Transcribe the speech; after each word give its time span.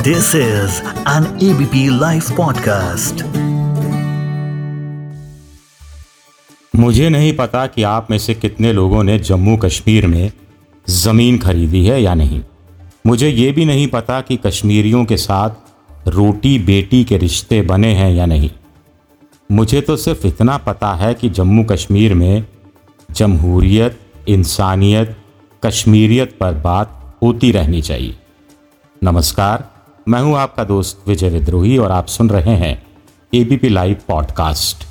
This 0.00 0.34
is 0.34 0.70
an 1.08 1.24
ABP 1.42 1.90
Life 2.00 2.30
podcast. 2.30 3.22
मुझे 6.76 7.08
नहीं 7.08 7.36
पता 7.36 7.66
कि 7.66 7.82
आप 7.82 8.10
में 8.10 8.18
से 8.18 8.34
कितने 8.34 8.72
लोगों 8.72 9.04
ने 9.04 9.18
जम्मू 9.18 9.56
कश्मीर 9.56 10.06
में 10.06 10.32
ज़मीन 10.88 11.38
खरीदी 11.38 11.86
है 11.86 12.02
या 12.02 12.14
नहीं। 12.14 12.40
मुझे 13.06 13.28
ये 13.28 13.52
भी 13.52 13.64
नहीं 13.64 13.86
पता 13.86 14.20
कि 14.20 14.36
कश्मीरियों 14.36 15.04
के 15.04 15.16
साथ 15.16 15.50
रोटी 16.08 16.58
बेटी 16.58 17.04
के 17.04 17.16
रिश्ते 17.16 17.62
बने 17.62 17.94
हैं 17.94 18.12
या 18.12 18.26
नहीं। 18.26 18.50
मुझे 19.52 19.80
तो 19.80 19.96
सिर्फ़ 19.96 20.26
इतना 20.26 20.56
पता 20.56 20.94
है 20.94 21.14
कि 21.14 21.28
जम्मू 21.30 21.64
कश्मीर 21.64 22.14
में 22.14 22.44
जमहूरियत, 23.10 24.00
इंसानियत, 24.28 25.16
कश्मीरियत 25.66 26.36
पर 26.40 26.54
बात 26.54 27.18
होती 27.22 27.52
रहनी 27.52 27.82
चाहिए। 27.82 28.16
नमस्कार 29.04 29.69
मैं 30.10 30.20
हूँ 30.20 30.36
आपका 30.36 30.64
दोस्त 30.64 31.08
विजय 31.08 31.28
विद्रोही 31.28 31.78
और 31.78 31.90
आप 31.90 32.06
सुन 32.06 32.30
रहे 32.30 32.50
हैं 32.50 32.82
एबीपी 33.34 33.68
लाइव 33.68 33.96
पॉडकास्ट 34.08 34.86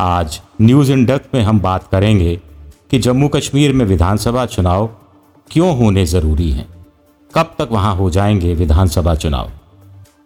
आज 0.00 0.40
न्यूज़ 0.60 0.92
इन 0.92 1.04
डेप्थ 1.04 1.34
में 1.34 1.42
हम 1.42 1.60
बात 1.60 1.88
करेंगे 1.92 2.40
कि 2.90 2.98
जम्मू 2.98 3.28
कश्मीर 3.28 3.72
में 3.72 3.84
विधानसभा 3.84 4.46
चुनाव 4.46 4.86
क्यों 5.50 5.76
होने 5.76 6.06
ज़रूरी 6.06 6.50
हैं। 6.52 6.86
कब 7.34 7.54
तक 7.58 7.68
वहाँ 7.72 7.96
हो 7.96 8.10
जाएँगे 8.10 8.54
विधानसभा 8.54 9.14
चुनाव? 9.14 9.50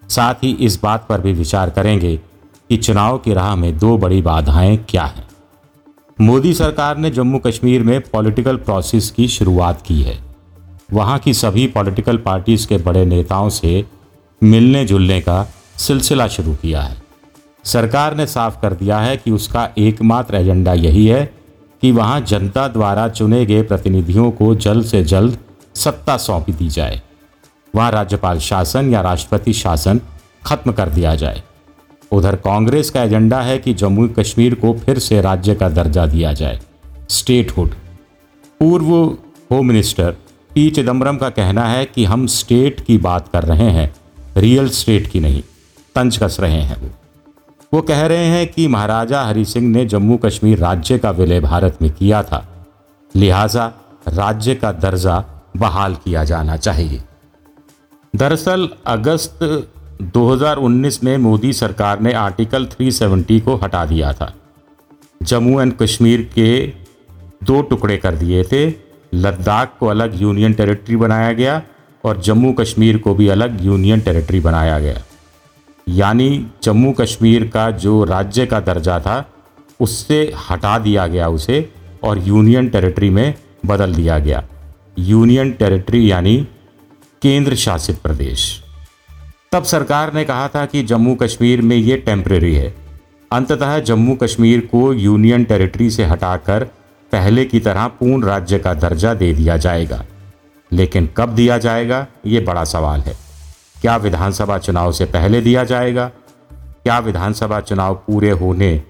साथ 0.09 0.35
ही 0.35 0.53
इस 0.53 0.83
बात 0.83 1.07
पर 1.09 1.21
भी 1.21 1.33
विचार 1.33 1.71
करेंगे 1.71 2.17
कि 2.69 2.77
चुनाव 2.77 3.19
की 3.19 3.33
राह 3.33 3.57
में 3.57 3.79
दो 3.79 3.99
बड़ी 3.99 4.23
बाधाएँ 4.23 4.77
क्या 4.77 5.05
हैं। 5.05 5.29
मोदी 6.21 6.55
सरकार 6.55 6.97
ने 6.97 7.11
जम्मू 7.11 7.39
कश्मीर 7.39 7.83
में 7.83 8.01
पॉलिटिकल 8.01 8.57
प्रोसेस 8.57 9.11
की 9.11 9.29
शुरुआत 9.29 9.83
की 9.83 10.03
है। 10.03 10.29
वहाँ 10.93 11.19
की 11.19 11.35
सभी 11.35 11.67
पॉलिटिकल 11.67 12.17
पार्टीज़ 12.17 12.67
के 12.67 12.77
बड़े 12.77 13.05
नेताओं 13.05 13.49
से 13.49 13.85
मिलने 14.43 14.85
जुलने 14.85 15.21
का 15.21 15.53
सिलसिला 15.77 16.29
शुरू 16.29 16.55
किया 16.55 16.81
है। 16.81 17.03
सरकार 17.65 18.17
ने 18.17 18.27
साफ़ 18.27 18.61
कर 18.61 18.73
दिया 18.73 18.99
है 18.99 19.17
कि 19.17 19.31
उसका 19.31 19.71
एकमात्र 19.79 20.37
एजेंडा 20.37 20.73
यही 20.73 21.07
है 21.07 21.35
कि 21.83 21.93
वहाँ 21.93 22.21
जनता 22.21 22.69
द्वारा 22.69 23.09
चुने 23.09 23.47
गए 23.47 23.63
प्रतिनिधियों 23.63 24.31
को 24.31 24.55
जल्द 24.55 24.85
से 24.85 25.05
जल्द 25.05 25.39
सत्ता 25.75 26.17
सौंपी 26.17 26.53
दी 26.53 26.69
जाए। 26.69 27.03
वहाँ 27.75 27.91
राज्यपाल 27.93 28.39
शासन 28.39 28.91
या 28.91 29.01
राष्ट्रपति 29.01 29.53
शासन 29.53 30.01
खत्म 30.47 30.73
कर 30.73 30.89
दिया 30.89 31.15
जाए। 31.15 31.43
उधर 32.13 32.37
कांग्रेस 32.37 32.91
का 32.91 33.03
एजेंडा 33.03 33.41
है 33.41 33.59
कि 33.59 33.75
जम्मू 33.75 34.09
कश्मीर 34.09 34.55
को 34.55 34.73
फिर 34.73 34.99
से 34.99 35.21
राज्य 35.21 35.55
का 35.55 35.69
दर्जा 35.69 36.07
दिया 36.07 36.33
जाए। 36.33 36.61
स्टेटहुड। 37.09 37.71
पूर्व 38.61 38.95
होम 39.53 39.67
मिनिस्टर 39.67 40.11
पी 40.55 40.71
चिदम्बरम 40.71 41.17
का 41.17 41.31
कहना 41.31 41.65
है 41.65 41.85
कि 41.85 42.05
हम 42.05 42.27
स्टेट 42.27 42.81
की 42.81 42.99
बात 42.99 43.29
कर 43.29 43.43
रहे 43.43 43.71
हैं। 43.71 43.95
रियल 44.39 44.69
स्टेट 44.69 45.07
की 45.07 45.21
नहीं, 45.21 45.43
तंज 45.95 46.17
कस 46.17 46.37
रहे 46.41 46.61
हैं 46.61 46.81
वो। 46.81 46.91
वो 47.75 47.83
कह 47.83 48.07
रहे 48.07 48.25
हैं 48.25 48.47
कि 48.47 48.69
महाराजा 48.69 49.23
हरि 49.23 49.45
सिंह 49.45 49.69
ने 49.69 49.85
जम्मू 49.87 50.17
कश्मीर 50.17 50.59
राज्य 50.59 50.99
का 50.99 51.11
विलय 51.11 51.41
भारत 51.41 51.79
में 51.83 51.91
किया 51.93 52.23
था। 52.23 52.67
लिहाजा 53.17 53.67
राज्य 54.09 54.55
का 54.55 54.73
दर्जा 54.73 55.25
बहाल 55.57 55.95
किया 55.95 56.25
जाना 56.25 56.57
चाहिए। 56.57 57.03
दरअसल 58.17 58.69
अगस्त 58.87 59.39
2019 60.03 61.05
में 61.05 61.17
मोदी 61.17 61.53
सरकार 61.53 62.01
ने 62.01 62.13
आर्टिकल 62.13 62.67
370 62.67 63.41
को 63.41 63.57
हटा 63.57 63.85
दिया 63.85 64.13
था। 64.13 64.35
जम्मू 65.23 65.61
एंड 65.61 65.73
कश्मीर 65.77 66.31
के 66.35 66.67
दो 67.45 67.63
टुकड़े 67.63 67.97
कर 67.97 68.15
दिए 68.15 68.45
थे। 68.45 68.75
लद्दाख 69.15 69.77
को 69.81 69.87
अलग 69.87 70.23
यूनियन 70.23 70.53
टेरिटरी 70.53 70.97
बनाया 70.97 71.33
गया 71.33 71.63
और 72.09 72.21
जम्मू 72.21 72.53
कश्मीर 72.53 72.99
को 72.99 73.15
भी 73.15 73.29
अलग 73.29 73.65
यूनियन 73.65 74.01
टेरिटरी 74.01 74.41
बनाया 74.41 74.79
गया। 74.79 75.03
यानी 75.89 76.47
जम्मू 76.63 76.93
कश्मीर 76.93 77.49
का 77.49 77.71
जो 77.71 78.05
राज्य 78.05 78.47
का 78.47 78.61
दर्जा 78.61 79.01
था, 79.01 79.31
उससे 79.81 80.33
हटा 80.51 80.79
दिया 80.79 81.07
गया 81.07 81.29
उसे 81.29 81.73
और 82.03 82.19
यूनियन 82.19 82.69
टेरिटरी 82.69 83.11
में 83.11 83.35
बदल 83.67 83.95
दिया 83.95 84.19
गया। 84.19 84.45
यूनियन 84.99 85.53
टेरिटरी 85.53 86.11
यानी 86.11 86.49
केंद्र 87.23 87.55
शासित 87.55 87.99
प्रदेश। 87.99 88.63
तब 89.53 89.63
सरकार 89.63 90.15
ने 90.15 90.25
कहा 90.25 90.49
था 90.49 90.67
कि 90.67 90.83
जम्मू 90.83 91.15
कश्मीर 91.15 91.63
में 91.63 91.77
ये 91.77 91.97
टेम्प्रेरी 91.97 92.55
है। 92.55 92.75
अंततः 93.33 93.79
जम्मू 93.79 94.15
कश्मीर 94.15 94.61
को 94.61 94.93
यूनियन 94.93 95.45
टेरिटरी 95.45 95.91
से 95.91 96.05
हटाकर 96.05 96.65
पहले 97.13 97.45
की 97.45 97.61
तरह 97.61 97.87
पूर्ण 97.87 98.25
राज्य 98.25 98.59
का 98.59 98.75
दर्जा 98.75 99.15
दे 99.15 99.33
दिया 99.33 99.57
जाएगा। 99.57 100.05
लेकिन 100.71 101.09
कब 101.17 101.29
दिया 101.29 101.59
जाएगा, 101.59 102.07
ये 102.27 102.41
बड़ा 102.41 102.65
सवाल 102.65 103.01
है। 103.01 103.17
क्या 103.81 103.97
विधानसभा 103.97 104.59
चुनाव 104.59 104.93
से 104.93 105.05
पहले 105.07 105.41
दिया 105.41 105.65
जाएगा? 105.65 106.07
क्या 106.51 106.99
विधानसभा 106.99 107.61
चुनाव 107.61 107.95
पूरे 108.07 108.31
होने 108.31 108.81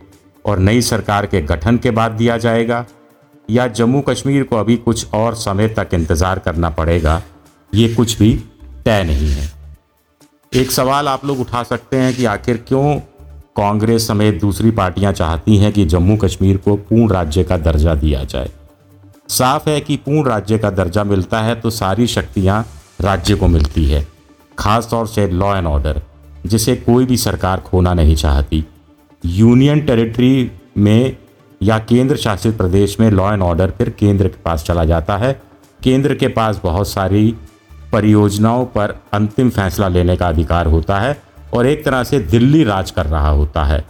और 0.45 0.59
नई 0.59 0.83
सरकार 0.83 1.27
के 1.27 1.41
गठन 1.43 1.79
के 1.79 1.91
बाद 1.91 2.13
दिया 2.13 2.37
जाएगा? 2.39 2.85
या 3.49 3.67
जम्मू 3.69 4.01
कश्मीर 4.01 4.43
को 4.43 4.57
अभी 4.57 4.77
कुछ 4.77 5.15
और 5.15 5.35
समय 5.35 5.69
तक 5.69 5.95
इंतज़ार 5.95 6.39
करना 6.39 6.71
पड़ेगा, 6.71 7.23
ये 7.73 7.89
कुछ 7.95 8.19
भी 8.19 8.35
तय 8.85 9.03
नहीं 9.05 9.29
है। 9.29 9.51
एक 10.53 10.71
सवाल 10.71 11.09
आप 11.09 11.25
लोग 11.25 11.41
उठा 11.41 11.63
सकते 11.63 11.97
हैं 11.97 12.15
कि 12.15 12.25
आखिर 12.25 12.57
क्यों 12.69 12.99
कांग्रेस 13.57 14.07
समेत 14.09 14.41
दूसरी 14.41 14.71
पार्टियाँ 14.71 15.13
चाहती 15.13 15.57
हैं 15.57 15.73
कि 15.73 15.85
जम्मू 15.85 16.17
कश्मीर 16.17 16.57
को 16.57 16.77
पूर्ण 16.77 17.11
राज्य 17.13 17.45
का 17.45 17.57
दर्जा 17.59 17.95
दिया 17.95 18.23
जाए? 18.25 18.51
साफ़ 19.29 19.69
है 19.71 19.81
कि 19.81 19.97
पूर्ण 19.97 20.29
राज्य 20.29 20.59
का 20.59 20.71
दर्जा 20.71 21.05
मिलता 21.05 21.41
है 21.41 21.55
तो 21.55 21.71
सारी 21.71 22.07
शक्तियाँ 22.07 22.65
राज्य 23.01 23.35
को 23.35 23.49
मिलती 23.49 23.85
है 23.87 24.07
खास 24.59 24.89
तौर 24.91 25.07
से 25.07 25.27
लॉ 25.29 25.55
एंड 25.57 25.67
ऑर्डर 25.67 26.01
जिसे 26.47 26.77
कोई 26.77 27.05
भी 27.07 27.17
सरकार 27.17 27.61
खोना 27.61 27.95
नहीं 27.95 28.15
चाहती। 28.17 28.65
यूनियन 29.25 29.81
टेरिटरी 29.81 30.51
में 30.79 31.17
या 31.61 31.79
केंद्र 31.79 32.17
शासित 32.17 32.57
प्रदेश 32.57 32.99
में 33.01 33.11
लॉ 33.11 33.33
एंड 33.33 33.43
ऑर्डर 33.43 33.71
फिर 33.71 33.91
केंद्र 33.91 34.29
के 34.29 34.41
पास 34.45 34.65
चला 34.65 34.85
जाता 34.85 35.17
है। 35.17 35.33
केंद्र 35.83 36.15
के 36.15 36.29
पास 36.29 36.61
बहुत 36.63 36.89
सारी 36.89 37.35
परियोजनाओं 37.93 38.65
पर 38.67 38.95
अंतिम 39.13 39.51
फैसला 39.51 39.89
लेने 39.89 40.17
का 40.17 40.29
अधिकार 40.29 40.67
होता 40.67 40.99
है 41.01 41.21
और 41.55 41.67
एक 41.67 41.85
तरह 41.85 42.03
से 42.05 42.19
दिल्ली 42.21 42.65
राज 42.65 42.91
कर 42.91 43.07
रहा 43.07 43.29
होता 43.29 43.65
है। 43.65 43.85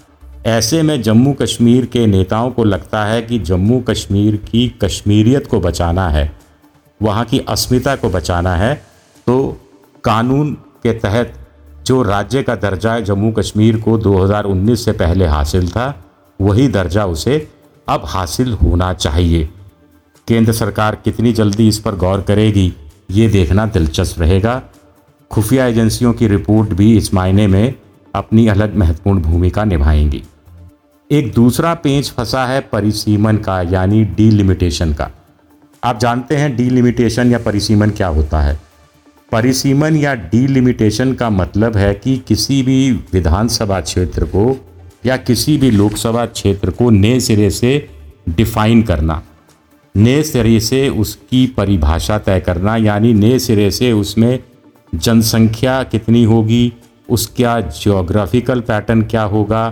ऐसे 0.46 0.82
में 0.82 1.00
जम्मू 1.02 1.32
कश्मीर 1.32 1.86
के 1.86 2.06
नेताओं 2.06 2.50
को 2.50 2.64
लगता 2.64 3.04
है 3.04 3.22
कि 3.22 3.38
जम्मू 3.38 3.80
कश्मीर 3.80 4.36
की 4.36 4.68
कश्मीरियत 4.82 5.46
को 5.46 5.60
बचाना 5.60 6.08
है, 6.08 6.32
वहाँ 7.00 7.24
की 7.24 7.38
अस्मिता 7.38 7.96
को 7.96 8.10
बचाना 8.10 8.54
है। 8.56 8.74
तो 9.26 9.60
कानून 10.04 10.52
के 10.82 10.92
तहत 10.92 11.32
जो 11.86 12.02
राज्य 12.02 12.42
का 12.42 12.54
दर्जा 12.54 12.98
जम्मू 13.00 13.32
कश्मीर 13.32 13.80
को 13.80 13.98
2019 13.98 14.84
से 14.84 14.92
पहले 14.92 15.26
हासिल 15.26 15.68
था, 15.68 16.04
वही 16.40 16.68
दर्जा 16.68 17.04
उसे 17.06 17.48
अब 17.88 18.02
हासिल 18.04 18.52
होना 18.52 18.92
चाहिए। 18.92 19.48
केंद्र 20.28 20.52
सरकार 20.52 20.94
कितनी 20.94 21.32
जल्दी 21.32 21.68
इस 21.68 21.78
पर 21.78 21.94
गौर 21.94 22.20
करेगी, 22.20 22.72
ये 23.10 23.28
देखना 23.28 23.66
दिलचस्प 23.66 24.20
रहेगा। 24.20 24.62
खुफिया 25.30 25.66
एजेंसियों 25.66 26.12
की 26.12 26.28
रिपोर्ट 26.28 26.68
भी 26.68 26.96
इस 26.96 27.14
मायने 27.14 27.46
में 27.46 27.74
अपनी 28.18 28.46
अलग 28.48 28.76
महत्वपूर्ण 28.76 29.20
भूमिका 29.20 29.64
निभाएँगी। 29.64 30.22
एक 31.10 31.32
दूसरा 31.32 31.74
पेंच 31.74 32.10
फंसा 32.10 32.44
है 32.46 32.60
परिसीमन 32.60 33.36
का, 33.36 33.60
यानी 33.62 34.04
डीलिमिटेशन 34.04 34.92
का। 34.92 35.10
आप 35.84 35.98
जानते 35.98 36.36
हैं 36.36 36.56
डीलिमिटेशन 36.56 37.30
या 37.32 37.38
परिसीमन 37.38 37.90
क्या 37.90 38.08
होता 38.08 38.40
है? 38.40 38.58
परिसीमन 39.32 39.96
या 39.96 40.14
डीलिमिटेशन 40.14 41.12
का 41.14 41.30
मतलब 41.30 41.76
है 41.76 41.94
कि 41.94 42.16
किसी 42.28 42.62
भी 42.62 42.90
विधानसभा 43.12 43.80
क्षेत्र 43.80 44.24
को 44.24 44.66
या 45.06 45.16
किसी 45.16 45.56
भी 45.58 45.70
लोकसभा 45.70 46.26
क्षेत्र 46.26 46.70
को 46.70 46.90
नए 46.90 47.20
सिरे 47.20 47.50
से 47.50 47.88
डिफाइन 48.28 48.82
करना, 48.82 49.22
नए 49.96 50.22
सिरे 50.22 50.60
से 50.60 50.88
उसकी 50.88 51.46
परिभाषा 51.46 52.18
तय 52.18 52.40
करना, 52.40 52.76
यानी 52.76 53.12
नए 53.14 53.38
सिरे 53.38 53.70
से 53.70 53.92
उसमें 53.92 54.38
जनसंख्या 54.94 55.82
कितनी 55.82 56.24
होगी 56.24 56.72
उसका 57.08 57.60
जोग्राफिकल 57.60 58.60
पैटर्न 58.60 59.02
क्या 59.02 59.22
होगा? 59.22 59.68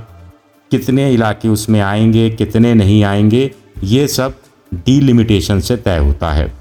कितने 0.70 1.12
इलाके 1.12 1.48
उसमें 1.48 1.80
आएँगे, 1.80 2.30
कितने 2.30 2.74
नहीं 2.74 3.04
आएँगे? 3.04 3.50
ये 3.84 4.08
सब 4.08 4.34
डीलिमिटेशन 4.74 5.60
से 5.60 5.76
तय 5.76 5.98
होता 5.98 6.32
है। 6.32 6.52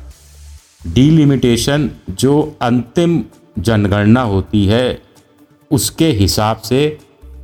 डीलिमिटेशन 0.87 1.91
जो 2.09 2.57
अंतिम 2.61 3.23
जनगणना 3.59 4.21
होती 4.21 4.65
है, 4.65 5.01
उसके 5.71 6.07
हिसाब 6.07 6.57
से 6.57 6.97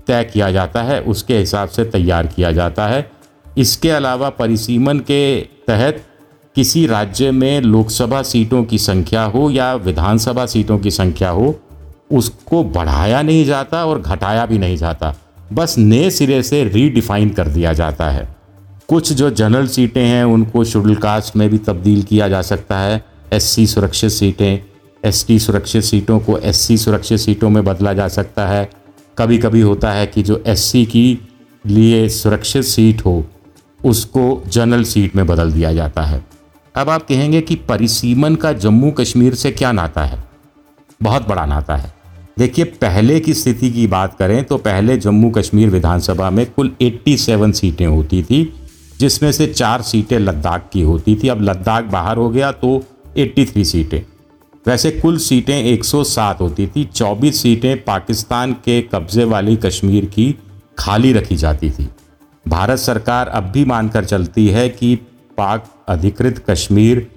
तय 0.07 0.23
किया 0.23 0.51
जाता 0.51 0.81
है, 0.81 1.01
उसके 1.01 1.37
हिसाब 1.37 1.69
से 1.69 1.85
तैयार 1.85 2.27
किया 2.27 2.51
जाता 2.51 2.87
है। 2.87 3.11
इसके 3.57 3.89
अलावा 3.89 4.29
परिसीमन 4.29 4.99
के 4.99 5.41
तहत 5.41 6.03
किसी 6.55 6.87
राज्य 6.87 7.31
में 7.31 7.61
लोकसभा 7.61 8.21
सीटों 8.21 8.63
की 8.63 8.77
संख्या 8.77 9.23
हो 9.23 9.49
या 9.49 9.75
विधानसभा 9.75 10.45
सीटों 10.45 10.79
की 10.79 10.91
संख्या 10.91 11.29
हो 11.29 11.59
उसको 12.11 12.63
बढ़ाया 12.63 13.21
नहीं 13.21 13.45
जाता 13.45 13.85
और 13.85 14.01
घटाया 14.01 14.45
भी 14.45 14.57
नहीं 14.57 14.77
जाता। 14.77 15.15
बस 15.53 15.77
नए 15.77 16.09
सिरे 16.09 16.43
से 16.43 16.63
रीडिफाइन 16.63 17.29
कर 17.29 17.47
दिया 17.47 17.73
जाता 17.73 18.09
है। 18.09 18.35
कुछ 18.89 19.13
जो 19.13 19.29
जनरल 19.29 19.67
सीटें 19.67 20.05
हैं, 20.05 20.23
उनको 20.23 20.63
शेड्यूल 20.63 20.95
कास्ट 20.95 21.35
में 21.35 21.49
भी 21.49 21.57
तब्दील 21.57 22.03
किया 22.03 22.27
जा 22.27 22.41
सकता 22.41 22.77
है। 22.77 23.05
एससी 23.33 23.67
सुरक्षित 23.67 24.11
सीटें 24.11 24.59
एसटी 25.05 25.39
सुरक्षित 25.39 25.83
सीटों 25.83 26.19
को 26.19 26.37
एससी 26.37 26.77
सुरक्षित 26.77 27.19
सीटों 27.19 27.49
में 27.49 27.63
बदला 27.63 27.93
जा 27.93 28.07
सकता 28.07 28.47
है। 28.47 28.69
कभी 29.17 29.37
कभी 29.37 29.61
होता 29.61 29.91
है 29.91 30.07
कि 30.07 30.23
जो 30.23 30.43
एससी 30.47 30.85
की 30.85 31.19
लिए 31.65 32.09
सुरक्षित 32.09 32.63
सीट 32.63 33.05
हो, 33.05 33.25
उसको 33.85 34.43
जनरल 34.47 34.83
सीट 34.83 35.15
में 35.15 35.27
बदल 35.27 35.51
दिया 35.51 35.73
जाता 35.73 36.01
है। 36.01 36.25
अब 36.75 36.89
आप 36.89 37.07
कहेंगे 37.07 37.41
कि 37.41 37.55
परिसीमन 37.55 38.35
का 38.35 38.53
जम्मू 38.53 38.91
कश्मीर 38.91 39.35
से 39.35 39.51
क्या 39.51 39.71
नाता 39.71 40.03
है? 40.03 40.23
बहुत 41.03 41.27
बड़ा 41.27 41.45
नाता 41.45 41.75
है। 41.75 42.00
देखिए, 42.41 42.65
पहले 42.65 43.19
की 43.19 43.33
स्थिति 43.33 43.69
की 43.71 43.85
बात 43.87 44.17
करें 44.19 44.43
तो 44.43 44.57
पहले 44.57 44.95
जम्मू 44.97 45.29
कश्मीर 45.29 45.69
विधानसभा 45.69 46.29
में 46.29 46.45
कुल 46.51 46.71
87 46.81 47.51
सीटें 47.53 47.85
होती 47.85 48.21
थी, 48.23 48.39
जिसमें 48.99 49.31
से 49.31 49.47
चार 49.47 49.81
सीटें 49.81 50.17
लद्दाख 50.19 50.69
की 50.73 50.81
होती 50.81 51.15
थी। 51.15 51.27
अब 51.27 51.41
लद्दाख 51.41 51.83
बाहर 51.83 52.17
हो 52.17 52.29
गया 52.29 52.51
तो 52.51 52.83
83 53.17 53.63
सीटें। 53.63 54.01
वैसे 54.65 54.91
कुल 54.91 55.17
सीटें 55.17 55.63
107 55.63 56.41
होती 56.41 56.65
थी 56.67 56.85
24 56.85 57.41
सीटें 57.41 57.83
पाकिस्तान 57.83 58.53
के 58.53 58.81
कब्जे 58.81 59.23
वाली 59.23 59.55
कश्मीर 59.55 60.05
की 60.05 60.35
खाली 60.79 61.13
रखी 61.13 61.35
जाती 61.35 61.69
थी। 61.69 61.87
भारत 62.47 62.79
सरकार 62.79 63.27
अब 63.27 63.43
भी 63.43 63.65
मानकर 63.65 64.05
चलती 64.05 64.47
है 64.47 64.67
कि 64.69 64.95
पाक 65.37 65.69
अधिकृत 65.87 66.43
कश्मीर 66.49 67.07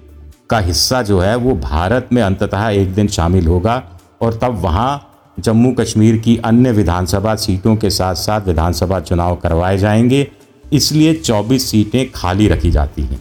का 0.49 0.59
हिस्सा 0.59 1.01
जो 1.01 1.19
है, 1.19 1.35
वो 1.35 1.55
भारत 1.55 2.09
में 2.13 2.21
अंततः 2.21 2.69
एक 2.69 2.93
दिन 2.93 3.07
शामिल 3.07 3.47
होगा 3.47 3.81
और 4.21 4.39
तब 4.43 4.61
वहाँ 4.61 5.11
जम्मू 5.39 5.71
कश्मीर 5.71 6.17
की 6.17 6.37
अन्य 6.37 6.71
विधानसभा 6.71 7.35
सीटों 7.35 7.75
के 7.75 7.89
साथ 7.89 8.15
साथ 8.15 8.41
विधानसभा 8.41 8.99
चुनाव 8.99 9.35
करवाए 9.35 9.77
जाएँगे, 9.77 10.27
इसलिए 10.73 11.13
24 11.13 11.69
सीटें 11.71 12.11
खाली 12.11 12.47
रखी 12.47 12.71
जाती 12.71 13.01
हैं। 13.01 13.19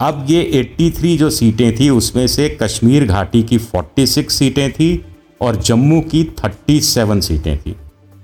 अब 0.00 0.26
ये 0.28 0.42
83 0.42 1.18
जो 1.18 1.30
सीटें 1.30 1.80
थी, 1.80 1.90
उसमें 1.90 2.26
से 2.26 2.58
कश्मीर 2.62 3.06
घाटी 3.06 3.42
की 3.42 3.58
46 3.58 4.38
सीटें 4.38 4.72
थी 4.72 5.04
और 5.40 5.56
जम्मू 5.56 6.00
की 6.00 6.24
37 6.24 7.20
सीटें 7.20 7.58
थी। 7.58 7.76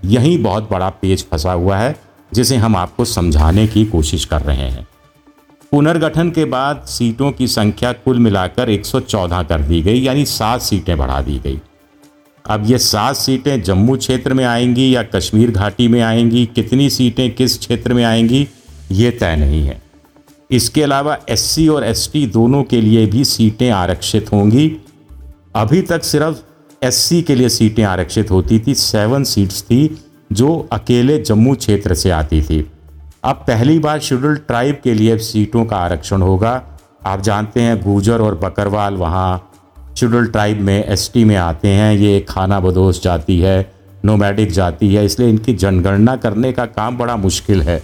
यही 0.04 0.38
बहुत 0.38 0.68
बड़ा 0.70 0.88
पेज 0.88 1.26
फंसा 1.30 1.52
हुआ 1.52 1.76
है, 1.76 1.96
जिसे 2.34 2.56
हम 2.56 2.76
आपको 2.76 3.04
समझाने 3.04 3.66
की 3.66 3.84
कोशिश 3.84 4.24
कर 4.24 4.40
रहे 4.40 4.68
हैं। 4.70 4.88
पुनर्गठन 5.72 6.30
के 6.30 6.44
बाद 6.44 6.84
सीटों 6.86 7.32
की 7.32 7.46
संख्या 7.46 7.92
कुल 7.92 8.18
मिलाकर 8.18 8.70
114 8.70 9.42
कर 9.42 9.60
दी 9.60 9.82
गई, 9.82 10.00
यानी 10.00 10.24
सात 10.24 10.62
सीटें 10.62 10.98
बढ़ा 10.98 11.20
दी 11.20 11.38
गई। 11.38 11.60
अब 12.50 12.64
ये 12.66 12.78
सात 12.78 13.16
सीटें 13.16 13.62
जम्मू 13.62 13.96
क्षेत्र 13.96 14.34
में 14.34 14.44
आएँगी 14.44 14.96
या 14.96 15.02
कश्मीर 15.02 15.50
घाटी 15.50 15.88
में 15.88 16.00
आएँगी? 16.00 16.46
कितनी 16.46 16.90
सीटें 16.90 17.34
किस 17.34 17.58
क्षेत्र 17.58 17.94
में 17.94 18.04
आएँगी? 18.04 18.48
ये 18.92 19.10
तय 19.10 19.36
नहीं 19.36 19.62
है। 19.66 19.82
इसके 20.50 20.82
अलावा 20.82 21.18
एससी 21.28 21.68
और 21.68 21.84
एसटी 21.84 22.26
दोनों 22.26 22.62
के 22.64 22.80
लिए 22.80 23.06
भी 23.06 23.24
सीटें 23.24 23.70
आरक्षित 23.70 24.32
होंगी। 24.32 24.76
अभी 25.56 25.82
तक 25.82 26.04
सिर्फ़ 26.04 26.42
एससी 26.84 27.22
के 27.22 27.34
लिए 27.34 27.48
सीटें 27.48 27.84
आरक्षित 27.84 28.30
होती 28.30 28.58
थी। 28.58 28.74
सेवन 28.74 29.24
सीट्स 29.24 29.62
थी 29.62 30.02
जो 30.32 30.68
अकेले 30.72 31.18
जम्मू 31.18 31.54
क्षेत्र 31.54 31.94
से 31.94 32.10
आती 32.10 32.42
थी। 32.42 32.70
अब 33.24 33.36
पहली 33.36 33.78
बार 33.78 34.00
शेड्यूल 34.00 34.36
ट्राइब 34.36 34.80
के 34.84 34.94
लिए 34.94 35.18
सीटों 35.18 35.64
का 35.64 35.76
आरक्षण 35.76 36.22
होगा। 36.22 36.62
आप 37.06 37.20
जानते 37.20 37.60
हैं 37.60 37.82
गुजर 37.82 38.20
और 38.20 38.34
बकरवाल 38.34 38.94
वहाँ 38.94 39.50
शेड्यूल्ड 39.96 40.30
ट्राइब 40.32 40.60
में 40.60 40.84
एसटी 40.84 41.24
में 41.24 41.36
आते 41.36 41.68
हैं, 41.68 41.94
ये 41.94 42.20
खाना 42.20 42.60
बदोश 42.60 43.02
जाती 43.02 43.38
है 43.38 43.72
नोमैडिक 44.04 44.50
जाती 44.52 44.94
है, 44.94 45.04
इसलिए 45.04 45.28
इनकी 45.28 45.52
जनगणना 45.54 46.16
करने 46.16 46.52
का 46.52 46.66
काम 46.66 46.96
बड़ा 46.98 47.16
मुश्किल 47.16 47.62
है। 47.62 47.82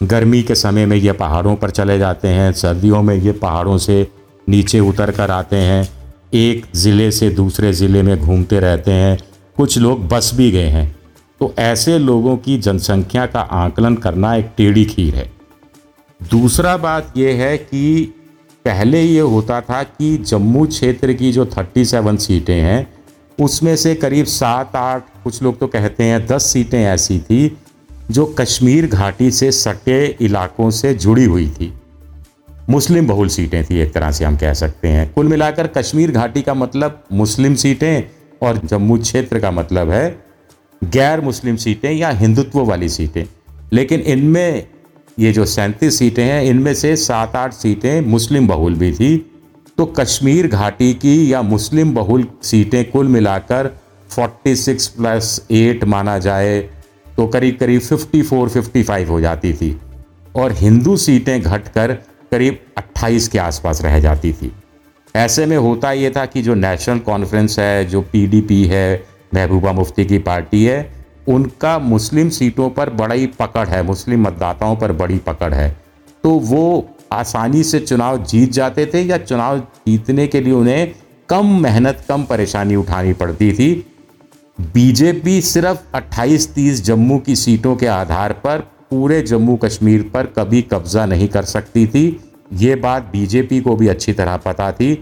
गर्मी 0.00 0.42
के 0.42 0.54
समय 0.54 0.86
में 0.86 0.96
ये 0.96 1.12
पहाड़ों 1.12 1.54
पर 1.56 1.70
चले 1.70 1.98
जाते 1.98 2.28
हैं, 2.28 2.52
सर्दियों 2.52 3.02
में 3.02 3.14
ये 3.14 3.32
पहाड़ों 3.32 3.78
से 3.78 4.06
नीचे 4.46 4.80
उतर 4.80 5.10
कर 5.10 5.30
आते 5.30 5.56
हैं, 5.56 5.88
एक 6.34 6.66
ज़िले 6.74 7.10
से 7.10 7.30
दूसरे 7.30 7.72
ज़िले 7.72 8.02
में 8.02 8.16
घूमते 8.18 8.60
रहते 8.60 8.92
हैं, 8.92 9.18
कुछ 9.56 9.78
लोग 9.78 10.06
बस 10.08 10.30
भी 10.34 10.50
गए 10.50 10.68
हैं। 10.68 10.96
तो 11.40 11.52
ऐसे 11.58 11.98
लोगों 11.98 12.36
की 12.36 12.56
जनसंख्या 12.58 13.26
का 13.26 13.40
आकलन 13.40 13.94
करना 13.96 14.34
एक 14.34 14.50
टेढ़ी 14.56 14.84
खीर 14.84 15.14
है। 15.14 15.30
दूसरा 16.20 16.76
बात 16.76 17.12
यह 17.16 17.42
है 17.42 17.56
कि 17.58 18.12
पहले 18.64 19.02
ये 19.02 19.20
होता 19.20 19.60
था 19.60 19.82
कि 19.82 20.16
जम्मू 20.16 20.66
क्षेत्र 20.66 21.12
की 21.12 21.32
जो 21.32 21.44
37 21.44 22.16
सीटें 22.16 22.60
हैं, 22.60 22.92
उसमें 23.40 23.76
से 23.76 23.94
करीब 23.94 24.26
सात 24.26 24.76
आठ 24.76 25.02
कुछ 25.24 25.42
लोग 25.42 25.58
तो 25.58 25.66
कहते 25.66 26.04
हैं 26.04 26.26
दस 26.26 26.46
सीटें 26.46 26.84
ऐसी 26.84 27.18
थी, 27.18 27.56
जो 28.10 28.26
कश्मीर 28.26 28.86
घाटी 28.86 29.30
से 29.30 29.52
सटे 29.52 30.16
इलाकों 30.20 30.70
से 30.70 30.94
जुड़ी 30.94 31.24
हुई 31.24 31.48
थी। 31.50 31.72
मुस्लिम 32.70 33.06
बहुल 33.06 33.28
सीटें 33.28 33.64
थी, 33.64 33.78
एक 33.78 33.92
तरह 33.92 34.10
से 34.10 34.24
हम 34.24 34.36
कह 34.36 34.52
सकते 34.52 34.88
हैं। 34.88 35.12
कुल 35.12 35.28
मिलाकर 35.28 35.66
कश्मीर 35.66 36.10
घाटी 36.10 36.42
का 36.42 36.54
मतलब 36.54 37.04
मुस्लिम 37.12 37.54
सीटें 37.54 38.02
और 38.42 38.60
जम्मू 38.64 38.98
क्षेत्र 38.98 39.40
का 39.40 39.50
मतलब 39.50 39.90
है 39.90 40.22
गैर 40.84 41.20
मुस्लिम 41.20 41.56
सीटें 41.56 41.92
या 41.92 42.10
हिंदुत्व 42.10 42.60
वाली 42.60 42.88
सीटें। 42.88 43.24
लेकिन 43.72 44.00
इनमें 44.00 44.66
ये 45.20 45.32
जो 45.32 45.44
सैंतीस 45.46 45.98
सीटें 45.98 46.24
हैं, 46.24 46.42
इनमें 46.42 46.74
से 46.74 46.94
सात 46.96 47.36
आठ 47.36 47.52
सीटें 47.52 48.00
मुस्लिम 48.00 48.46
बहुल 48.48 48.74
भी 48.74 48.92
थी। 48.92 49.16
तो 49.78 49.84
कश्मीर 49.86 50.46
घाटी 50.46 50.92
की 50.94 51.32
या 51.32 51.42
मुस्लिम 51.42 51.94
बहुल 51.94 52.26
सीटें 52.42 52.90
कुल 52.90 53.08
मिलाकर 53.08 53.70
46 54.10 54.86
प्लस 54.88 55.40
8 55.52 55.84
माना 55.84 56.18
जाए 56.18 56.58
तो 57.16 57.26
करीब 57.26 57.56
करीब 57.60 57.80
54 57.82 58.48
55 58.48 59.08
हो 59.08 59.20
जाती 59.20 59.52
थी। 59.52 59.76
और 60.36 60.52
हिंदू 60.52 60.96
सीटें 60.96 61.40
घटकर 61.42 61.92
करीब 62.30 62.58
28 62.78 63.28
के 63.28 63.38
आसपास 63.38 63.82
रह 63.82 63.98
जाती 64.00 64.32
थी। 64.32 64.52
ऐसे 65.16 65.46
में 65.46 65.56
होता 65.56 65.92
ये 65.92 66.10
था 66.10 66.24
कि 66.26 66.42
जो 66.42 66.54
नेशनल 66.54 66.98
कॉन्फ्रेंस 66.98 67.58
है, 67.58 67.84
जो 67.84 68.00
पीडीपी 68.02 68.64
है, 68.64 69.04
महबूबा 69.34 69.72
मुफ्ती 69.72 70.04
की 70.04 70.18
पार्टी 70.18 70.64
है 70.64 70.80
उनका 71.28 71.78
मुस्लिम 71.78 72.28
सीटों 72.28 72.70
पर 72.70 72.90
बड़ी 72.90 73.26
पकड़ 73.26 73.68
है, 73.68 73.82
मुस्लिम 73.82 74.22
मतदाताओं 74.22 74.76
पर 74.76 74.92
बड़ी 74.92 75.18
पकड़ 75.18 75.52
है। 75.54 75.70
तो 76.24 76.30
वो 76.30 76.88
आसानी 77.12 77.62
से 77.62 77.80
चुनाव 77.80 78.24
जीत 78.24 78.52
जाते 78.52 78.86
थे 78.86 79.02
या 79.02 79.18
चुनाव 79.18 79.58
जीतने 79.58 80.26
के 80.26 80.40
लिए 80.40 80.52
उन्हें 80.52 80.94
कम 81.28 81.46
मेहनत, 81.62 82.04
कम 82.08 82.24
परेशानी 82.24 82.76
उठानी 82.76 83.12
पड़ती 83.12 83.52
थी। 83.52 83.86
बीजेपी 84.60 85.40
सिर्फ़ 85.40 85.78
28-30 85.94 86.82
जम्मू 86.84 87.18
की 87.18 87.36
सीटों 87.36 87.76
के 87.76 87.86
आधार 87.86 88.32
पर 88.32 88.58
पूरे 88.90 89.20
जम्मू 89.22 89.56
कश्मीर 89.56 90.10
पर 90.14 90.26
कभी 90.26 90.62
कब्जा 90.62 91.06
नहीं 91.06 91.28
कर 91.28 91.44
सकती 91.44 91.86
थी। 91.86 92.20
ये 92.52 92.74
बात 92.74 93.02
बीजेपी 93.02 93.60
को 93.60 93.76
भी 93.76 93.88
अच्छी 93.88 94.12
तरह 94.12 94.36
पता 94.36 94.70
थी। 94.72 94.94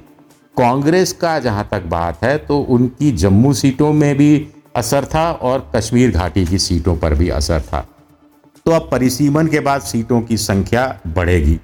कांग्रेस 0.56 1.12
का 1.12 1.38
जहाँ 1.38 1.68
तक 1.70 1.82
बात 1.82 2.24
है 2.24 2.36
तो 2.38 2.58
उनकी 2.60 3.10
जम्मू 3.12 3.52
सीटों 3.52 3.92
में 3.92 4.16
भी 4.16 4.48
असर 4.78 5.04
था 5.04 5.30
और 5.32 5.70
कश्मीर 5.74 6.10
घाटी 6.10 6.44
की 6.46 6.58
सीटों 6.58 6.96
पर 6.96 7.14
भी 7.14 7.28
असर 7.30 7.60
था। 7.62 7.86
तो 8.66 8.72
अब 8.72 8.88
परिसीमन 8.90 9.46
के 9.46 9.60
बाद 9.60 9.80
सीटों 9.82 10.20
की 10.20 10.36
संख्या 10.38 10.84
बढ़ेगी। 11.08 11.58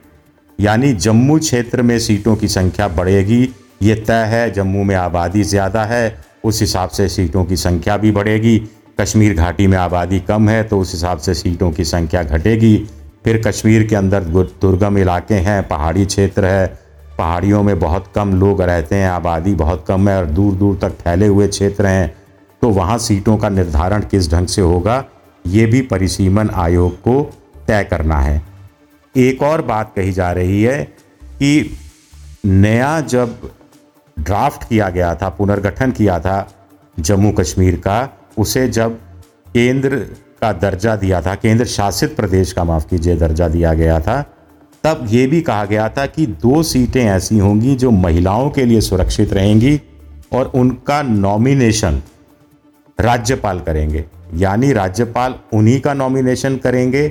यानी 0.59 0.93
जम्मू 0.95 1.39
क्षेत्र 1.39 1.83
में 1.83 1.99
सीटों 1.99 2.37
की 2.37 2.49
संख्या 2.49 2.89
बढ़ेगी। 2.91 3.43
ये 3.83 3.95
तय 3.97 4.25
है, 4.25 4.51
जम्मू 4.53 4.83
में 4.85 4.95
आबादी 4.97 5.43
ज़्यादा 5.45 5.85
है, 5.85 6.17
उस 6.45 6.61
हिसाब 6.61 6.89
से 6.91 7.09
सीटों 7.09 7.45
की 7.45 7.57
संख्या 7.59 7.97
भी 7.97 8.11
बढ़ेगी। 8.13 8.59
कश्मीर 9.01 9.35
घाटी 9.35 9.67
में 9.67 9.77
आबादी 9.79 10.21
कम 10.21 10.49
है 10.49 10.63
तो 10.65 10.79
उस 10.81 10.93
हिसाब 10.93 11.19
से 11.19 11.35
सीटों 11.35 11.71
की 11.73 11.85
संख्या 11.85 12.23
घटेगी। 12.23 12.77
फिर 13.25 13.41
कश्मीर 13.47 13.87
के 13.87 13.97
अंदर 13.97 14.25
दुर्गम 14.25 14.99
इलाके 14.99 15.35
हैं, 15.37 15.63
पहाड़ी 15.69 16.05
क्षेत्र 16.07 16.45
है। 16.47 16.67
पहाड़ियों 17.19 17.63
में 17.63 17.79
बहुत 17.79 18.13
कम 18.15 18.35
लोग 18.35 18.63
रहते 18.63 18.97
हैं, 18.97 19.09
आबादी 19.11 19.55
बहुत 19.55 19.85
कम 19.89 20.09
है 20.09 20.17
और 20.19 20.27
दूर 20.27 20.55
दूर 20.55 20.79
तक 20.83 20.93
फैले 20.95 21.27
हुए 21.27 21.49
क्षेत्र 21.49 21.87
हैं। 21.87 22.15
तो 22.65 22.69
वहाँ 22.71 22.99
सीटों 22.99 23.37
का 23.37 23.49
निर्धारण 23.49 24.03
किस 24.03 24.31
ढंग 24.33 24.47
से 24.47 24.63
होगा, 24.63 25.05
ये 25.47 25.65
भी 25.67 25.81
परिसीमन 25.81 26.51
आयोग 26.51 26.93
को 27.01 27.23
तय 27.69 27.85
करना 27.85 28.19
है। 28.19 28.43
एक 29.15 29.43
और 29.43 29.63
बात 29.63 29.93
कही 29.97 30.13
जा 30.13 30.31
रही 30.33 30.63
है 30.63 30.83
कि 31.23 31.77
नया 32.47 33.01
जब 33.01 33.51
ड्राफ्ट 34.19 34.69
किया 34.69 34.89
गया 34.89 35.15
था, 35.15 35.29
पुनर्गठन 35.29 35.91
किया 35.91 36.19
था 36.21 36.37
जम्मू 37.01 37.33
कश्मीर 37.33 37.77
का, 37.77 38.09
उसे 38.39 38.69
जब 38.69 38.97
केंद्र 39.55 39.97
का 40.41 40.53
दर्जा 40.53 40.97
दिया 40.97 41.21
था, 41.23 41.35
केंद्र 41.35 41.65
शासित 41.65 42.17
प्रदेश 42.17 42.53
का 42.53 42.65
माफ़ 42.65 42.89
कीजिए, 42.89 43.17
दर्जा 43.17 43.49
दिया 43.49 43.75
गया 43.75 44.01
था, 44.01 44.21
तब 44.85 45.07
ये 45.11 45.27
भी 45.27 45.43
कहा 45.43 45.65
गया 45.65 45.89
था 45.89 46.07
कि 46.07 46.27
दो 46.27 46.63
सीटें 46.63 47.05
ऐसी 47.05 47.39
होंगी 47.39 47.77
जो 47.77 47.91
महिलाओं 47.91 48.51
के 48.51 48.65
लिए 48.65 48.81
सुरक्षित 48.81 49.33
रहेंगी 49.33 49.81
और 50.33 50.53
उनका 50.55 51.03
नॉमिनेशन 51.03 52.03
राज्यपाल 52.99 53.61
करेंगे। 53.61 54.05
यानी 54.35 54.73
राज्यपाल 54.73 55.35
उन्हीं 55.53 55.81
का 55.81 55.95
नॉमिनेशन 55.95 56.57
करेंगे 56.57 57.11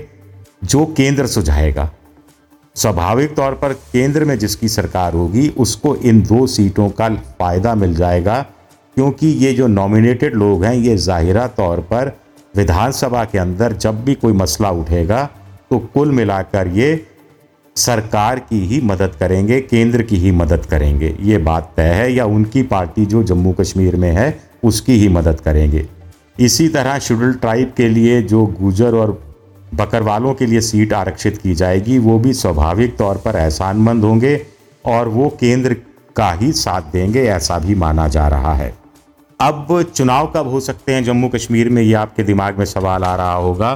जो 0.64 0.86
केंद्र 0.98 1.28
सुझाएगा। 1.28 1.90
स्वाभाविक 2.76 3.36
तौर 3.36 3.54
पर 3.54 3.74
केंद्र 3.74 4.26
में 4.26 4.38
जिसकी 4.40 4.70
सरकार 4.70 5.14
होगी, 5.14 5.48
उसको 5.50 5.96
इन 5.96 6.22
दो 6.22 6.46
सीटों 6.48 6.90
का 6.90 7.10
फ़ायदा 7.10 7.76
मिल 7.76 7.96
जाएगा, 7.96 8.42
क्योंकि 8.98 9.28
ये 9.28 9.54
जो 9.54 9.68
नॉमिनेटेड 9.68 10.36
लोग 10.36 10.64
हैं, 10.66 10.74
ये 10.74 10.98
जाहिरा 10.98 11.48
तौर 11.50 11.80
पर 11.84 12.12
विधानसभा 12.54 13.24
के 13.26 13.38
अंदर 13.38 13.74
जब 13.74 14.04
भी 14.06 14.14
कोई 14.16 14.34
मसला 14.34 14.70
उठेगा 14.72 15.24
तो 15.72 15.78
कुल 15.94 16.12
मिलाकर 16.12 16.68
ये 16.68 17.06
सरकार 17.76 18.40
की 18.40 18.60
ही 18.66 18.80
मदद 18.82 19.16
करेंगे, 19.20 19.60
केंद्र 19.62 20.02
की 20.02 20.16
ही 20.16 20.32
मदद 20.32 20.66
करेंगे। 20.66 21.16
ये 21.22 21.38
बात 21.40 21.72
तय 21.78 21.94
है 21.94 22.12
या 22.14 22.26
उनकी 22.26 22.64
पार्टी 22.64 23.06
जो 23.06 23.24
जम्मू 23.24 23.54
कश्मीर 23.54 23.96
में 23.96 24.12
है 24.12 24.30
उसकी 24.64 24.94
ही 24.94 25.08
मदद 25.10 25.40
करेंगे। 25.40 25.86
इसी 26.40 26.68
तरह 26.68 27.00
शेड्यूल 27.00 27.34
ट्राइब 27.34 27.74
के 27.78 27.88
लिए 27.90 28.22
जो 28.22 28.46
गुजर 28.62 28.96
और 28.96 29.12
बकरवालों 29.74 30.34
के 30.34 30.46
लिए 30.46 30.62
सीट 30.62 30.94
आरक्षित 30.94 31.38
की 31.38 31.54
जाएगी, 31.54 31.98
वो 31.98 32.20
भी 32.20 32.34
स्वाभाविक 32.34 32.98
तौर 32.98 33.18
पर 33.18 33.36
एहसानमंद 33.36 34.04
होंगे 34.04 34.40
और 34.86 35.08
वो 35.08 35.30
केंद्र 35.40 35.76
का 36.16 36.32
ही 36.32 36.52
साथ 36.52 36.82
देंगे, 36.82 37.24
ऐसा 37.24 37.60
भी 37.60 37.76
माना 37.76 38.08
जा 38.08 38.28
रहा 38.28 38.54
है। 38.54 38.74
अब 39.40 39.82
चुनाव 39.96 40.32
कब 40.36 40.48
हो 40.48 40.60
सकते 40.60 40.94
हैं? 40.94 41.04
जम्मू 41.04 41.30
कश्मीर 41.30 41.70
में 41.70 41.82
ये 41.82 41.94
आपके 41.94 42.24
दिमाग 42.24 42.58
में 42.58 42.66
सवाल 42.66 43.04
आ 43.04 43.16
रहा 43.16 43.34
होगा। 43.34 43.74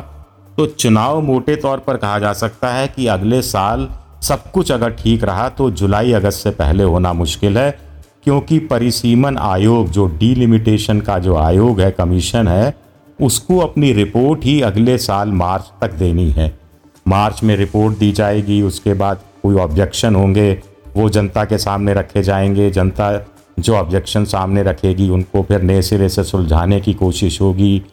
तो 0.58 0.65
चुनाव 0.65 1.22
मोटे 1.22 1.56
तौर 1.56 1.77
पर 1.77 1.98
कहा 1.98 2.20
जा 2.20 2.34
सकता 2.34 2.70
है 2.70 2.88
कि 2.88 3.08
अगले 3.08 3.41
साल 3.41 3.88
सब 4.24 4.51
कुछ 4.51 4.72
अगर 4.72 4.91
ठीक 4.91 5.24
रहा 5.24 5.50
तो 5.50 5.70
जुलाई, 5.72 6.12
अगस्त 6.12 6.44
से 6.44 6.50
पहले 6.50 6.84
होना 6.84 7.13
मुश्किल 7.13 7.58
है। 7.58 7.87
क्योंकि 8.27 8.60
परिसीमन 8.60 9.38
आयोग, 9.38 9.89
जो 9.89 10.05
डीलिमिटेशन 10.05 11.01
का 11.01 11.19
जो 11.19 11.36
आयोग 11.36 11.81
है 11.81 11.91
कमीशन 11.91 12.48
है, 12.48 12.75
उसको 13.22 13.57
अपनी 13.57 13.93
रिपोर्ट 13.93 14.43
ही 14.43 14.62
अगले 14.62 14.98
साल 14.98 15.31
मार्च 15.31 15.72
तक 15.81 15.93
देनी 15.93 16.31
है। 16.31 16.60
मार्च 17.07 17.43
में 17.43 17.55
रिपोर्ट 17.55 17.98
दी 17.98 18.12
जाएगी, 18.12 18.62
उसके 18.62 18.93
बाद 18.93 19.19
कोई 19.43 19.55
ऑब्जेक्शन 19.55 20.15
होंगे, 20.15 20.60
वो 20.98 21.10
जनता 21.10 21.46
के 21.46 21.57
सामने 21.57 21.93
रखे 21.93 22.24
जाएँगे, 22.24 22.72
जनता 22.72 23.27
जो 23.60 23.75
ऑब्जेक्शन 23.75 24.25
सामने 24.25 24.63
रखेगी, 24.63 25.10
उनको 25.10 25.43
फिर 25.43 25.62
नए 25.62 25.81
सिरे 25.81 26.10
से 26.10 26.24
सुलझाने 26.24 26.81
की 26.81 26.93
कोशिश 26.93 27.41
होगी। 27.41 27.84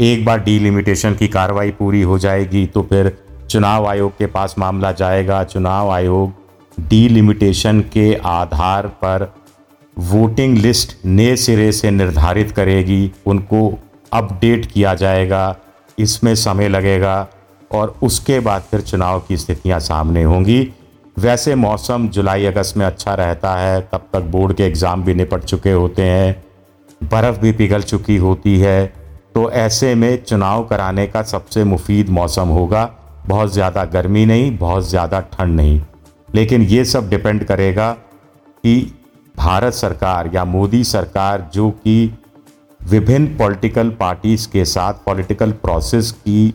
एक 0.00 0.24
बार 0.24 0.40
डीलिमिटेशन 0.40 1.14
की 1.14 1.28
कार्रवाई 1.28 1.70
पूरी 1.70 2.02
हो 2.02 2.18
जाएगी 2.18 2.66
तो 2.66 2.82
फिर 2.82 3.18
चुनाव 3.50 3.86
आयोग 3.86 4.12
के 4.12 4.26
पास 4.26 4.54
मामला 4.58 4.92
जाएगा। 4.92 5.44
चुनाव 5.44 5.90
आयोग 5.90 6.32
डीलिमिटेशन 6.80 7.80
के 7.80 8.14
आधार 8.14 8.86
पर 8.86 9.34
वोटिंग 10.00 10.56
लिस्ट 10.58 10.96
नए 11.06 11.34
सिरे 11.36 11.70
से 11.72 11.90
निर्धारित 11.90 12.50
करेगी, 12.50 13.10
उनको 13.26 13.78
अपडेट 14.12 14.66
किया 14.66 14.94
जाएगा, 14.96 15.56
इसमें 15.98 16.34
समय 16.36 16.68
लगेगा 16.68 17.26
और 17.70 17.94
उसके 18.02 18.38
बाद 18.40 18.62
फिर 18.62 18.80
चुनाव 18.82 19.20
की 19.20 19.36
स्थितियाँ 19.36 19.80
सामने 19.80 20.22
होंगी। 20.24 20.60
वैसे 21.16 21.54
मौसम 21.56 22.08
जुलाई 22.08 22.44
अगस्त 22.46 22.76
में 22.76 22.84
अच्छा 22.86 23.14
रहता 23.14 23.54
है, 23.56 23.80
तब 23.82 24.06
तक 24.12 24.20
बोर्ड 24.22 24.56
के 24.56 24.62
एग्ज़ाम 24.64 25.02
भी 25.04 25.14
निपट 25.14 25.44
चुके 25.44 25.72
होते 25.72 26.02
हैं, 26.02 26.42
बर्फ़ 27.04 27.40
भी 27.40 27.52
पिघल 27.52 27.82
चुकी 27.82 28.16
होती 28.18 28.58
है 28.58 28.86
तो 29.34 29.50
ऐसे 29.52 29.94
में 29.94 30.22
चुनाव 30.24 30.64
कराने 30.66 31.06
का 31.06 31.22
सबसे 31.24 31.64
मुफीद 31.64 32.08
मौसम 32.10 32.48
होगा। 32.50 32.84
बहुत 33.26 33.52
ज़्यादा 33.52 33.84
गर्मी 33.86 34.24
नहीं, 34.26 34.56
बहुत 34.58 34.88
ज़्यादा 34.88 35.20
ठंड 35.32 35.56
नहीं, 35.56 35.80
लेकिन 36.28 36.62
ये 36.62 36.84
सब 36.84 37.08
डिपेंड 37.10 37.44
करेगा 37.44 37.90
कि 37.92 38.92
भारत 39.40 39.72
सरकार 39.72 40.30
या 40.34 40.44
मोदी 40.44 40.84
सरकार 40.84 41.50
जो 41.54 41.70
कि 41.70 42.18
विभिन्न 42.82 43.26
पॉलिटिकल 43.26 43.90
पार्टीज़ 43.90 44.48
के 44.48 44.64
साथ 44.64 44.94
पॉलिटिकल 44.94 45.52
प्रोसेस 45.52 46.10
की 46.12 46.54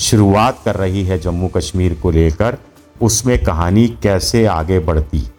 शुरुआत 0.00 0.58
कर 0.64 0.74
रही 0.74 1.04
है 1.04 1.18
जम्मू 1.18 1.48
कश्मीर 1.48 1.94
को 1.94 2.10
लेकर, 2.10 2.58
उसमें 3.02 3.44
कहानी 3.44 3.88
कैसे 3.88 4.46
आगे 4.46 4.78
बढ़ती? 4.78 5.30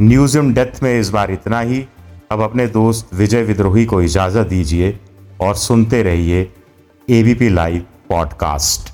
न्यूज़ 0.00 0.38
इन 0.38 0.54
डेथ 0.54 0.82
में 0.82 1.00
इस 1.00 1.10
बार 1.10 1.30
इतना 1.30 1.60
ही। 1.60 1.84
अब 2.30 2.40
अपने 2.40 2.66
दोस्त 2.66 3.14
विजय 3.14 3.42
विद्रोही 3.42 3.84
को 3.84 4.02
इजाज़त 4.02 4.46
दीजिए 4.46 5.00
और 5.40 5.54
सुनते 5.54 6.02
रहिए 6.02 6.52
ABP 7.10 7.48
live 7.48 7.86
podcast 8.08 8.93